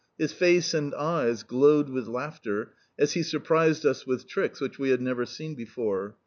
His 0.17 0.33
face 0.33 0.73
and 0.73 0.95
eyes 0.95 1.43
glowed 1.43 1.87
with 1.89 2.07
laughter 2.07 2.73
as 2.97 3.11
he 3.11 3.21
surprised 3.21 3.85
us 3.85 4.03
with 4.07 4.25
tricks 4.27 4.59
which 4.59 4.79
we 4.79 4.89
had 4.89 4.99
never 4.99 5.27
seen 5.27 5.53
before. 5.53 6.15